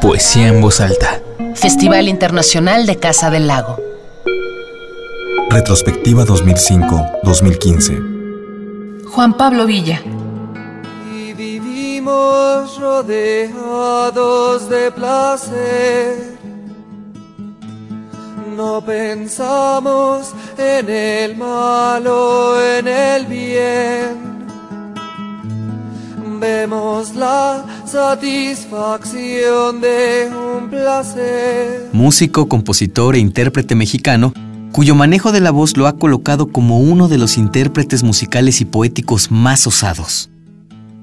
[0.00, 1.20] Poesía en voz alta.
[1.54, 3.78] Festival Internacional de Casa del Lago.
[5.50, 9.04] Retrospectiva 2005-2015.
[9.06, 10.02] Juan Pablo Villa.
[11.14, 16.34] Y vivimos rodeados de placer.
[18.56, 24.34] No pensamos en el malo, en el bien.
[26.40, 27.64] Vemos la
[27.94, 31.90] satisfacción de un placer.
[31.92, 34.34] Músico, compositor e intérprete mexicano,
[34.72, 38.64] cuyo manejo de la voz lo ha colocado como uno de los intérpretes musicales y
[38.64, 40.28] poéticos más osados.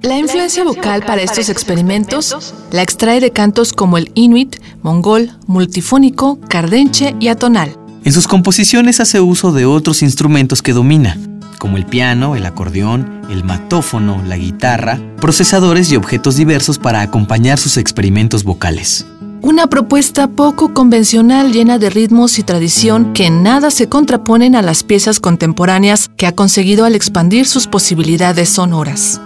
[0.02, 6.42] La influencia vocal para estos experimentos la extrae de cantos como el inuit, mongol, multifónico,
[6.50, 7.78] cardenche y atonal.
[8.04, 11.18] En sus composiciones hace uso de otros instrumentos que domina,
[11.62, 17.60] como el piano, el acordeón, el matófono, la guitarra, procesadores y objetos diversos para acompañar
[17.60, 19.06] sus experimentos vocales.
[19.44, 24.64] Una propuesta poco convencional llena de ritmos y tradición que en nada se contraponen a
[24.64, 29.22] las piezas contemporáneas que ha conseguido al expandir sus posibilidades sonoras.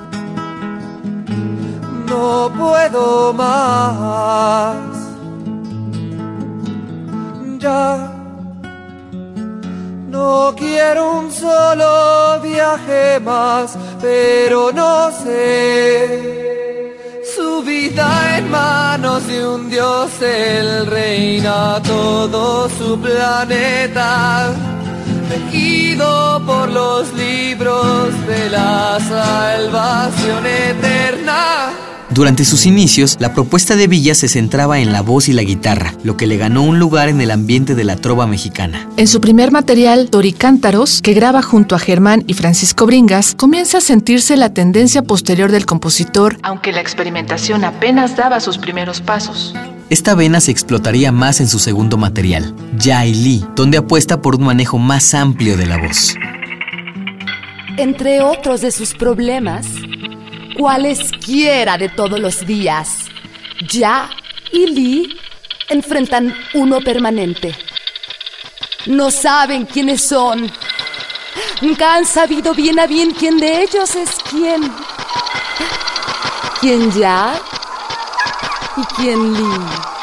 [2.09, 4.75] No puedo más.
[7.59, 8.11] Ya.
[10.09, 12.04] No quiero un solo
[13.21, 16.95] más, pero no sé.
[17.35, 24.53] Su vida en manos de un dios, él reina todo su planeta.
[25.29, 31.84] Regido por los libros de la salvación eterna.
[32.15, 35.93] Durante sus inicios, la propuesta de Villa se centraba en la voz y la guitarra,
[36.01, 38.87] lo que le ganó un lugar en el ambiente de la trova mexicana.
[38.95, 43.81] En su primer material, Toricántaros, que graba junto a Germán y Francisco Bringas, comienza a
[43.81, 49.53] sentirse la tendencia posterior del compositor, aunque la experimentación apenas daba sus primeros pasos.
[49.89, 54.37] Esta vena se explotaría más en su segundo material, Ya y Lee, donde apuesta por
[54.37, 56.15] un manejo más amplio de la voz.
[57.77, 59.65] Entre otros de sus problemas,
[60.57, 63.05] cualesquiera de todos los días,
[63.69, 64.09] Ya
[64.51, 65.19] y Lee
[65.69, 67.55] enfrentan uno permanente.
[68.87, 70.51] No saben quiénes son.
[71.61, 74.71] Nunca han sabido bien a bien quién de ellos es quién.
[76.61, 77.39] ¿Quién Ya
[78.77, 79.94] y quién Lee?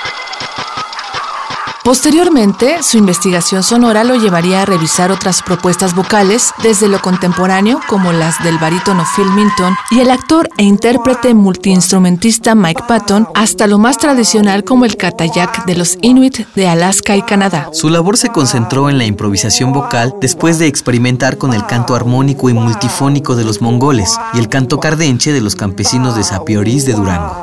[1.84, 8.12] Posteriormente, su investigación sonora lo llevaría a revisar otras propuestas vocales desde lo contemporáneo como
[8.12, 13.78] las del barítono Phil Minton y el actor e intérprete multiinstrumentista Mike Patton hasta lo
[13.78, 17.70] más tradicional como el katayak de los Inuit de Alaska y Canadá.
[17.72, 22.48] Su labor se concentró en la improvisación vocal después de experimentar con el canto armónico
[22.48, 26.92] y multifónico de los mongoles y el canto cardenche de los campesinos de Sapiorís de
[26.92, 27.41] Durango.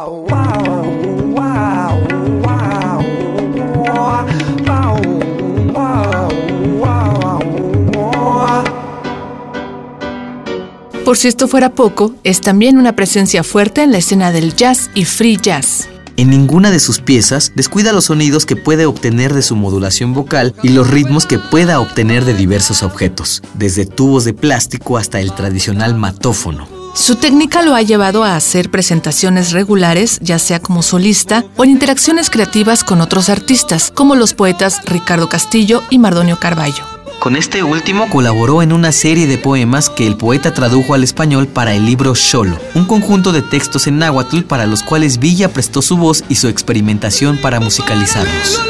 [11.10, 14.92] Por si esto fuera poco, es también una presencia fuerte en la escena del jazz
[14.94, 15.90] y free jazz.
[16.18, 20.54] En ninguna de sus piezas descuida los sonidos que puede obtener de su modulación vocal
[20.62, 25.34] y los ritmos que pueda obtener de diversos objetos, desde tubos de plástico hasta el
[25.34, 26.68] tradicional matófono.
[26.94, 31.72] Su técnica lo ha llevado a hacer presentaciones regulares, ya sea como solista o en
[31.72, 36.99] interacciones creativas con otros artistas, como los poetas Ricardo Castillo y Mardonio Carballo.
[37.20, 41.48] Con este último colaboró en una serie de poemas que el poeta tradujo al español
[41.48, 45.82] para el libro Xolo, un conjunto de textos en náhuatl para los cuales Villa prestó
[45.82, 48.62] su voz y su experimentación para musicalizarlos.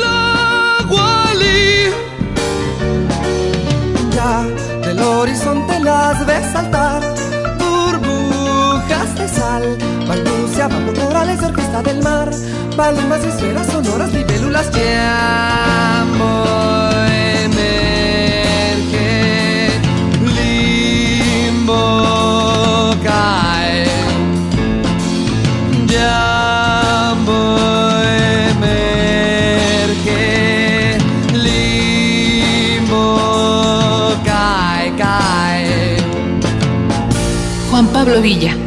[37.80, 38.58] Juan Pablo Villa.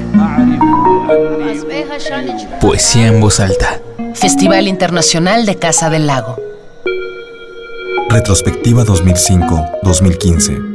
[2.62, 3.78] Poesía en voz alta.
[4.14, 6.38] Festival Internacional de Casa del Lago.
[8.08, 10.71] Retrospectiva 2005-2015.